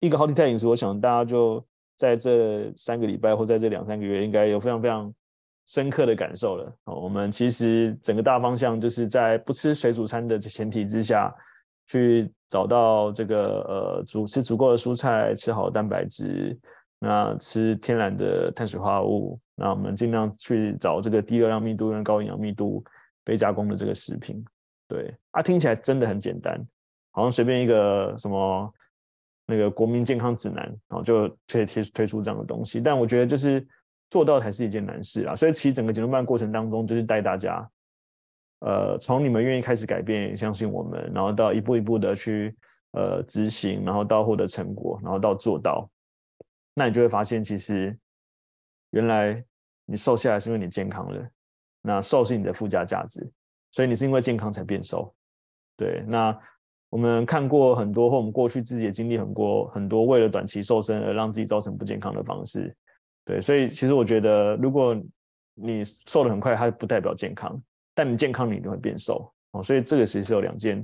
[0.00, 1.62] 一个好体态饮食，我想大家就。
[1.98, 5.10] 在这三个礼拜或在这两三个月，应该有非常非常
[5.66, 6.72] 深刻的感受了。
[6.84, 11.34] 我们其实整个大方向就是在不吃水煮餐的前提之下，
[11.86, 16.58] 去找到这个呃足吃足够的蔬菜，吃好蛋白质，
[16.98, 22.84] 那吃天然的碳水化合物，那我们尽量去找这个低热量密度跟高营养密度、
[23.24, 24.44] 非加工的这个食品。
[24.88, 26.58] 对啊，听起来真的很简单，
[27.10, 28.72] 好像随便一个什么。
[29.48, 33.64] 那个国民健康指南，然后就推推推出这样的东西，但我觉得就是
[34.10, 35.34] 做到才是一件难事啊。
[35.34, 37.68] 所以其实整个减重班过程当中，就是带大家，
[38.60, 42.56] 呃，从你们愿意开始改变，相信我们，然后到一步一步的去
[42.92, 45.88] 呃执行，然后到获得成果，然后到做到，
[46.74, 47.96] 那你就会发现，其实
[48.90, 49.44] 原来
[49.84, 51.28] 你瘦下来是因为你健康了，
[51.82, 53.30] 那瘦是你的附加价值，
[53.70, 55.14] 所以你是因为健康才变瘦，
[55.76, 56.38] 对，那。
[56.88, 62.74] 我们看过很多，或我们过去自己也经历很多很多，为了短期瘦身而让自己造成不健康的方式，
[63.26, 64.96] 对，所以其实我觉得，如果
[65.54, 67.60] 你瘦得很快，它不代表健康，
[67.94, 70.82] 但你健康你一定会变瘦哦，所以这个其实是有两件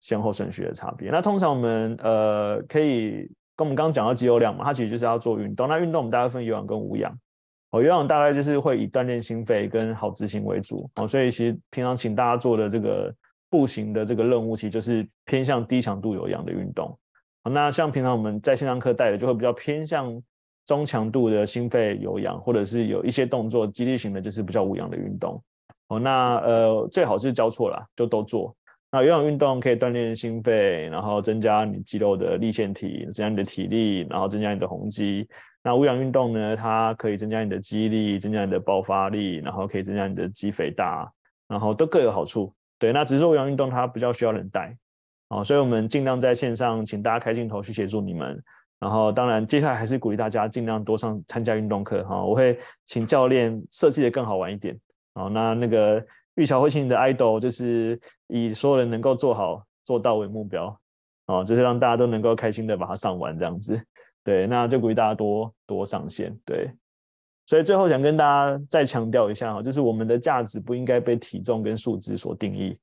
[0.00, 1.10] 先后顺序的差别。
[1.10, 5.68] 那通常我们呃可以跟我们刚刚讲到肌肉量嘛，它其实就是要做运动。
[5.68, 7.16] 那运动我们大概分有氧跟无氧，
[7.70, 13.14] 哦，有氧大概就是会以锻炼心肺跟好执行为主哦，所以其实平常请大家做的这个。
[13.50, 16.98] 步行的这个任务，其实就是偏向低强度有氧的运动。
[17.48, 20.20] 那像平常我们在线上课带的，就会比较偏向
[20.64, 25.42] 中强度的心肺有氧，或者是有一些动作肌力型的，就是比较无氧的运动。
[25.88, 28.56] 哦，那呃最好是交错啦，就都做。
[28.90, 35.28] 那有氧运动可以锻炼心肺，然后增加你肌肉的粒线体，增加你的体力，然后增加你的红肌。
[35.62, 41.10] 那无氧运动呢，它可以增加你的肌力，增加你的爆发力，然后可以增加你的肌肥大，
[41.48, 42.52] 然后都各有好处。
[42.78, 44.76] 对，那只是无氧运动，它比较需要人带，
[45.28, 48.40] 哦，所以我们尽量在线上，请大家开镜头去协助你们。
[48.84, 54.78] 然后，当然，接下来还是鼓励大家尽量多上参加运动课，哈，我会请教练设计的更好玩一点。
[55.14, 60.78] 哦，那那个玉桥会请你的 idol，就是以所有人能够做好做到为目标，
[61.28, 63.82] 哦，就是让大家都能够开心的把它上完这样子。
[64.22, 66.70] 对，那就鼓励大家多多上线，对。
[67.46, 72.78] 所以最后想跟大家再强调一下哈，就是我们的价值不应该被体重跟数字所定义。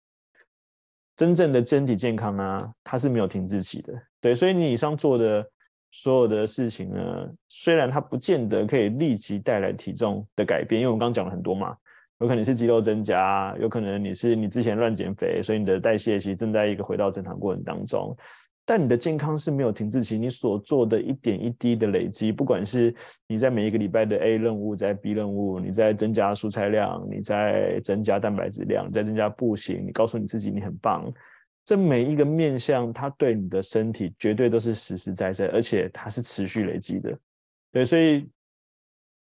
[1.16, 3.94] 真正的身体健康啊，它是没有停滞期的。
[4.20, 5.48] 对，所以你以上做的
[5.92, 11.76] 所有的事情呢，虽然它不见得可以立即带来体重的改变，因为我们刚刚讲了很多嘛，
[12.20, 18.16] 有可能是肌肉增加，有可能你是你之前乱减肥，所以你的代谢其实正在一个回到正常过程当中。
[18.64, 22.94] 但你的健康是没有停滞期，你所做的一点一滴的累积，不管是
[23.28, 31.12] 你在每一个礼拜的 A 任务，在 B 任务，你在增加蔬菜量，你在增加蛋白质量，你在增加步行，你告诉你自己你很棒，
[31.64, 37.18] 这每一个面向，它对你的身体绝对都是实实在在，而且它是持续累积的。
[37.72, 38.28] 对，所以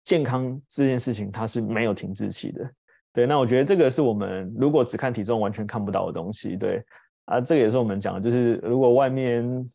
[0.03, 2.71] 健康这件事情它是没有停滞期的。
[3.13, 6.55] 对，那我觉得这个是我们如果只看体重完全看不到的东西。
[6.55, 6.83] 对。
[7.25, 9.69] 啊，这个也是我们讲的，就是如果外面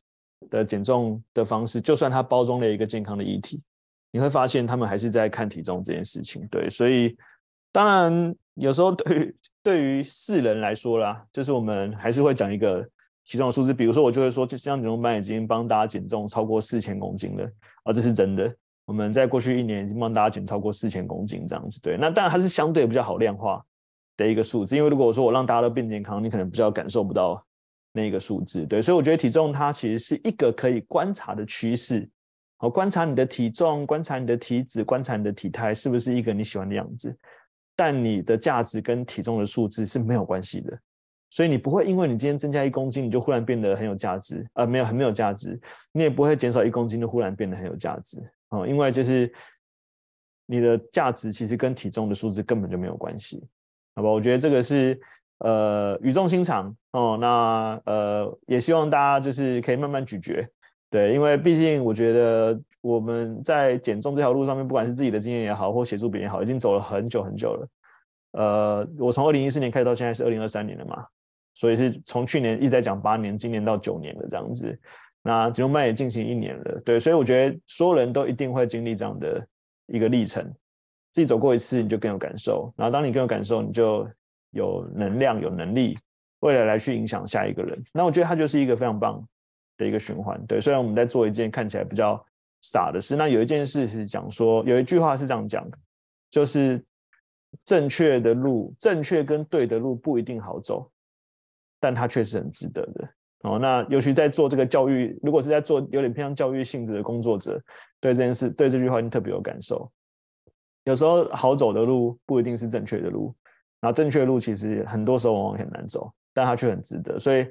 [0.51, 3.63] 的减重的方式，就算它包装了一个健康的议题，
[4.11, 6.45] 你会发现他们还是在看体重这件事情。
[6.51, 7.17] 对，所以
[7.75, 12.81] 当然有时候对于对于世人来说啦，就是我们还是会讲一个
[13.25, 17.45] 体重的数字，比如说我就会说，就像减重班已经帮大家减重超过四千公斤了，
[17.83, 18.55] 啊，这是真的。
[18.85, 21.97] 我们在过去一年已经帮大家减超过四千公斤这样子，对。
[21.97, 23.61] 那当然它是相对比较好量化
[24.17, 27.45] 的一个数字，因为如果我说我让大家都变健康，你可能比较感受不到
[27.93, 28.81] 那个数字，对。
[28.81, 32.09] 所以我觉得体重它其实是一个可以观察的趋势，
[32.59, 37.17] 好，观察你的体重，观察你的体脂，观察你的体态是不是一个你喜欢的样子，
[37.77, 40.79] 但你的价值跟体重的数字是没有关系的。
[41.31, 45.61] 所以你不会因为你今天增加一公斤，你就忽然变得很有价值，呃，没有很没有价值。
[45.91, 49.33] 你也不会减少一公斤，就忽然变得很有价值，哦，因为就是
[50.47, 53.45] 你的价值其实跟体重的数字根本就没有关系，
[53.97, 54.09] 好吧？
[54.09, 54.97] 我觉得这个是
[55.39, 57.19] 呃语重心长哦。
[57.21, 60.47] 那呃也希望大家就是可以慢慢咀嚼，
[60.95, 67.69] 对，因为毕竟我觉得我们在减重这条路上面，不管是自己的经验也好，或协助别人也好，已经走了很久很久了。
[68.31, 71.05] 呃，我从二零一四年开始到现在是二零二三年了嘛。
[71.53, 74.79] 所以是从去年一直在讲八年，今年到九年的这样子。
[75.25, 79.45] 那减重班也进行一年了，对，所以我觉得所有人都一定会经历这样的
[79.87, 80.45] 一个历程。
[81.11, 82.73] 自己走过一次，你就更有感受。
[82.77, 84.09] 然后当你更有感受，你就
[84.53, 85.99] 有能量、有能力，
[86.39, 87.83] 未来来去影响下一个人。
[87.93, 89.21] 那我觉得它就是一个非常棒
[89.77, 90.41] 的一个循环。
[90.47, 92.25] 对，虽然我们在做一件看起来比较
[92.63, 95.69] 傻的事，那有一件事是讲说，有一句话是这样讲，
[96.31, 96.83] 就是
[97.65, 100.91] 正确的路，正确跟对的路不一定好走。
[101.81, 103.09] 但它确实很值得的
[103.43, 103.59] 哦。
[103.59, 107.63] 那尤其在做这个教育，如果是在做有点偏向教育性质的工作者，
[108.01, 109.93] 对这件事，对这句话你特别有感受。
[110.85, 113.35] 有时候好走的路不一定是正确的路，
[113.81, 117.19] 然后正确的路其实很多时候往往很难走，但它却很值得。
[117.19, 117.47] 所以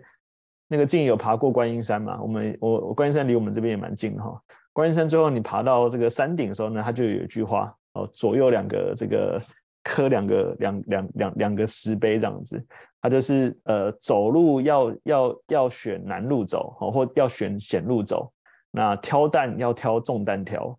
[0.73, 4.41] 那个静有爬过观音山嘛，我们我我观音山离我们这边也蛮近哈。
[4.73, 9.39] 观音山最后你爬到这个山顶的时候呢，它就有一句话哦，左右两个这个。
[9.85, 12.65] 刻两个两两两两个石碑这样子，
[13.01, 18.31] 它就是呃走路要要要选难路走，或要选险路走。
[18.71, 20.73] 那挑担要挑重担挑。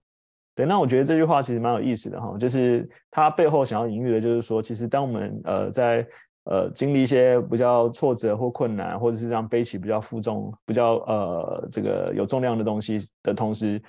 [0.55, 6.07] 对，那我觉得这句话其实蛮有意思的哈，就是它背后想要隐喻的就是说，其实当我们呃在
[6.45, 13.83] 呃经历一些比较挫折或困难，或者是这样背起比较负重、比较呃这个有重量的东西的同时，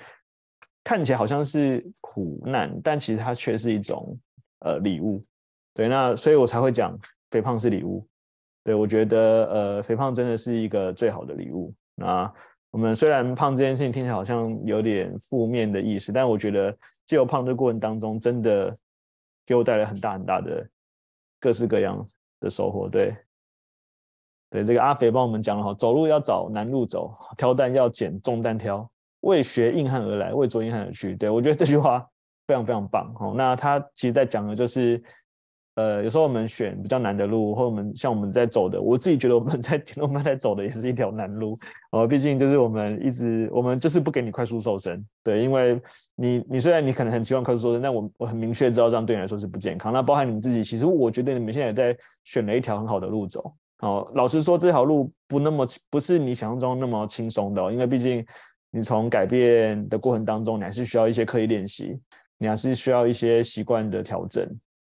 [0.83, 4.17] 看起来好像是苦难，但其实它却是一种。
[4.59, 5.21] 呃，礼物，
[5.75, 6.97] 对，那所以我才会讲
[7.29, 8.03] 肥胖是礼物。
[8.63, 11.71] 对，我觉得呃，肥胖真的是一个最好的礼物。
[11.93, 12.33] 那
[12.71, 18.73] 我们虽然胖这件事情听起来好像有点负面的意思，但我觉得借由胖的过程当中，真的
[19.45, 20.67] 给我带来很大很大的
[21.39, 22.03] 各式各样
[22.39, 22.88] 的收获。
[22.89, 23.15] 对，
[24.50, 28.89] 对，这个阿肥帮我们讲了哈，走路要找难路走，挑担要捡重担挑，
[29.21, 31.15] 为学硬汉而来，为做硬汉而去。
[31.15, 32.06] 对，我觉得这句话。
[32.48, 33.34] 非常非常棒哦！
[33.36, 35.02] 那他其实在讲的就是，
[35.75, 41.59] 呃，有时候我们选比较难的路，或我们像我们在走的，我自己觉得我们 在我们在走的也是一条难路
[41.91, 42.07] 哦。
[42.07, 45.79] 毕竟就是我们一直，我们就是不给你快速瘦身，对，因为
[46.15, 49.91] 你你虽然你可能很期望快速瘦身，但我我很明确知道这样对你来说是不健康。
[49.91, 54.09] 那包含你自己，其实我觉得你们现在也在选了一条很好的路走哦。
[54.15, 58.25] 老实说，这条路不那么不是你想象中那么轻松的哦，因为毕竟
[58.71, 61.99] 你从改变的过程当中，你还是需要一些刻意练习。
[62.38, 64.45] 你还是需要一些习惯的调整，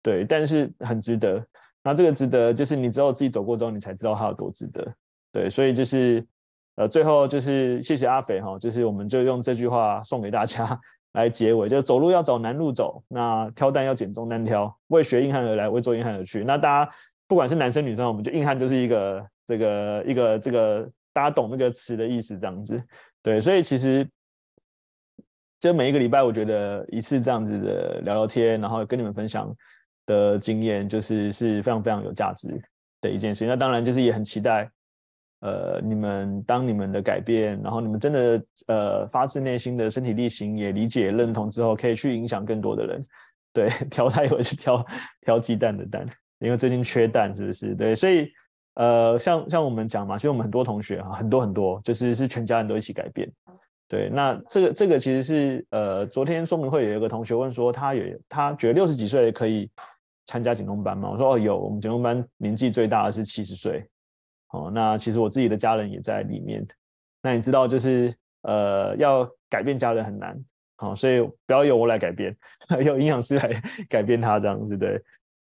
[0.05, 1.43] 对，但是很值得。
[1.83, 4.95] 那这个值得，就是你只有自己走过之后，你才知道它有多值得，
[5.33, 5.49] 对。
[5.49, 6.23] 所以就是，
[6.75, 10.79] 呃，最后就是谢谢阿肥哈，就是我们就用这句话送给大家
[11.14, 16.45] 来结尾，就走路要走难路走，那挑担要捡重担挑，为学硬汉而来，为做硬汉而去。
[16.45, 16.93] 那大家
[17.27, 22.79] 不管是男生女生，我们就硬汉就是一个这个一个这个大家懂那个词的意思这样子，
[23.23, 23.40] 对。
[23.40, 24.07] 所以其实。
[25.61, 29.51] 就每一个礼拜，我觉得一次这样子的聊聊天，然后跟你们分享
[30.07, 32.49] 的经验，就是是非常非常有价值
[33.01, 33.49] 的一件事情。
[33.49, 34.71] 那当然就是也很期待，
[35.40, 43.05] 呃，你们当你们的改变，然后你们真的呃发自内心的身体力行，也理解认同之后，可以去影响更多的人。
[43.53, 44.87] 对， 挑菜也是挑
[45.21, 46.05] 挑鸡蛋的蛋，
[46.40, 47.75] 因为最近缺蛋，是不是？
[47.75, 48.29] 对，所以
[48.75, 53.31] 呃，像像我们讲嘛，其实我们很多同学啊，很多很多，就是是全家人都一起改变。
[53.87, 59.71] 对，那这个这个其实是呃，昨天说明会有一个同学问说，他有他觉得六十几岁可以
[60.27, 61.10] 参加减重班吗？
[61.10, 63.87] 我说哦有，我们减重班年纪最大的是七十岁。
[64.50, 66.66] 哦，那其实我自己的家人也在里面。
[67.22, 70.38] 那你知道就是呃，要改变家人很难，
[70.77, 72.37] 好，所以不要由我来改变，
[72.85, 75.02] 由营养师来 改变他这样子对。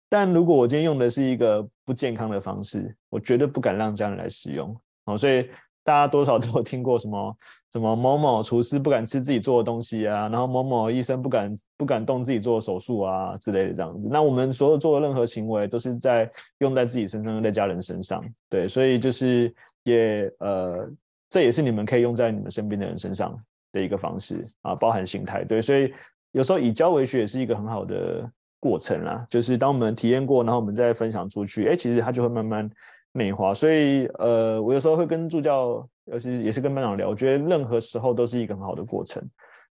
[0.10, 4.76] 但如果我今天用的是一个不健康的方式，我绝对不敢让家人来使用。
[5.06, 5.50] 哦，所以。
[5.84, 7.38] 大家多少都有听过什么
[7.72, 14.08] 什么某某厨师不敢吃自己做的东西啊，然后某某医生不敢不敢动自己做的手术啊之类的这样子。
[14.12, 16.30] 那我们所有做的任何行为都是在
[16.60, 19.54] 用在自己身上，用在家人身上，对，所以就是
[19.84, 20.88] 也呃，
[21.30, 23.36] 这也是你们可以用在你们身边的人身上
[23.72, 25.92] 的一个方式啊，包含心态，对，所以
[26.34, 28.30] 有时候以教为学也是一个很好的
[28.60, 29.26] 过程啦。
[29.30, 32.70] 就是当我们体验过，然后我们再分享出去，哎，其实它就会慢慢
[33.12, 33.54] 美化。
[33.54, 39.24] 所以呃，我有时候会跟助教，尤其也是跟班长聊，我觉得任何时候都是一个很好的过程。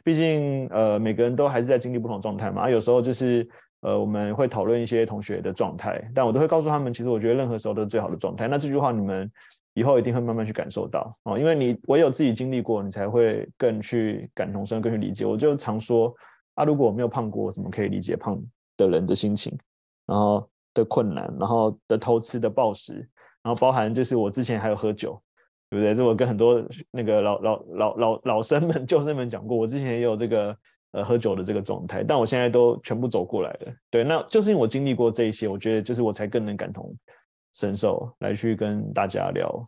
[0.04, 2.70] 毕竟呃，每个人都还是在经历不同状态嘛。
[2.70, 3.48] 有时候就是
[3.82, 8.48] 呃，我们会讨论一些同学的状态，但我都会告诉他们，其实我觉得任何时候都是最好的状态。
[8.48, 9.32] 那这句话你们。
[9.74, 15.26] 以后一定会慢慢去感受到哦，因为你唯有自己经历过，你才会更去感同身受，更去理解。
[15.26, 16.14] 我就常说
[16.56, 18.38] 啊，如果我没有胖过，我怎么可以理解胖
[18.76, 19.58] 的人的心情，
[20.06, 23.08] 然后的困难，然后的偷吃的暴食，
[23.44, 25.22] 然后包含就是我之前还有喝酒，
[25.70, 25.96] 对不对？
[25.96, 30.58] 这我跟很多那个老老老老老生们、 旧生们讲过，我之前也有这个
[30.92, 33.74] 呃喝酒的这个状态，但我现在都全部走过来了。
[33.90, 36.96] 对，那就是因为我经历过这一些，我觉得就是我才更能感同。
[37.54, 39.66] 身受来去跟大家聊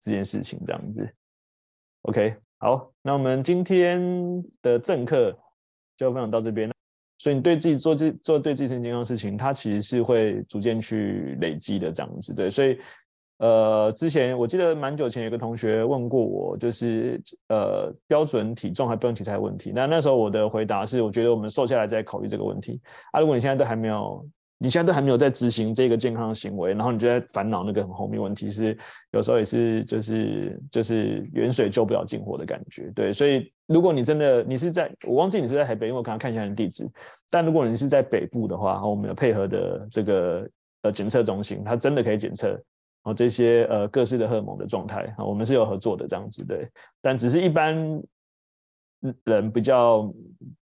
[0.00, 1.06] 这件事情，这样子
[2.04, 4.02] ，OK，好，那我们今天
[4.62, 5.38] 的正课
[5.94, 6.72] 就分享到这边。
[7.18, 12.50] 所以你对自己做自做对自己身健康的事情，它其实是会逐渐去累积的，这样子，对。
[12.50, 12.78] 所以，
[13.38, 19.72] 呃，之前我记得蛮久前有个同学问过我，就是呃标准体重还标准体态问题。
[19.74, 22.80] 那那时候我的回答是，我觉得我们瘦下来再考虑这个问题。
[23.12, 24.26] 啊，如果你现在都还没有。
[24.60, 28.76] 你现在都还没有在执行这个健康行为，然后你就在烦恼那个很后面问题，是
[29.12, 33.12] 有时候也是就是就是远水救不了近火的感觉，对。
[33.12, 36.90] 所以如果你真的你是在，我忘记你是在台北，因为我刚刚看一下你的地址。
[37.30, 40.50] 但如果你是在北部的话，我们有配合的这个
[40.82, 42.60] 呃检测中心，它真的可以检测
[43.08, 46.68] 哦这些呃各式的荷尔蒙的状态啊，我们是有合作的这样子，对。
[47.00, 47.74] 但只是一般
[49.24, 50.12] 人比较。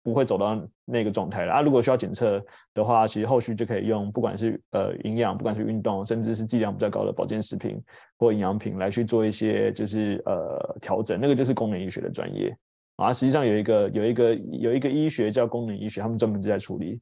[0.01, 1.61] 不会走到那个状态了啊！
[1.61, 7.79] 如果需要检测的话，其实后续就可以用，不管是呃营养，不管是运动，甚至是剂量比较高的保健食品
[8.17, 11.21] 或营养品来去做一些就是呃调整。
[11.21, 12.57] 那个就是功能医学的专业
[12.97, 13.13] 啊。
[13.13, 16.99] 实际上有一个有一个有一个医学叫功能医学，他们专门就在处理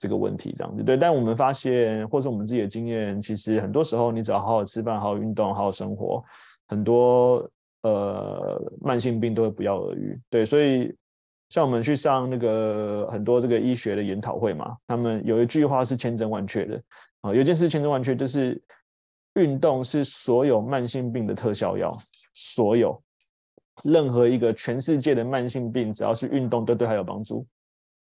[0.00, 0.96] 这个问题，这样子对。
[0.96, 6.24] 但我们发现，或是我们自己的经验，其实很多时候你只要好好吃饭、好好运动、好好生活，
[6.66, 7.48] 很多
[7.82, 10.18] 呃慢性病都会不药而愈。
[10.28, 10.92] 对，所以。
[11.52, 16.80] 像我们去上那个很多这个医学的研讨会嘛，他们有一句话是千真万确的
[17.22, 18.62] 啊，有一件事千真万确，就是
[19.34, 21.92] 运动是所有慢性病的特效药，
[22.34, 23.02] 所有
[23.82, 27.44] 任何一个全世界的慢性病，只要是运动都对它有帮助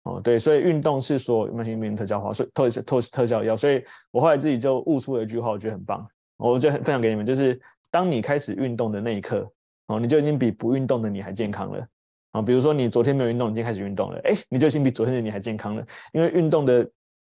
[0.05, 9.49] 哦，对，所以运动是说慢性病特效化，所以特特特效药，所以我后来自己就悟出了一句话，我觉得很棒，我就分享给你们，就是当你开始运动的那一刻
[9.87, 11.87] 哦，你就已经比不运动的你还健康了。
[12.33, 16.91] 啊，比如说你昨天没有运动，你今天开始运动了，哎，你就已经比昨天的你还健康了，因为运动的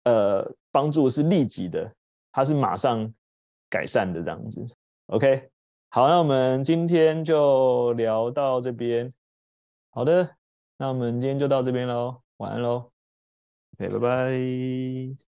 [0.05, 1.93] 呃帮助是立即的，
[2.31, 3.13] 它是马上
[3.69, 4.65] 改善的这样子。
[5.07, 5.49] OK，
[5.89, 9.13] 好，那我们今天就聊到这边。
[9.91, 10.29] 好的，
[10.77, 12.91] 那我们今天就到这边喽，晚安喽。
[13.77, 15.34] OK，拜拜。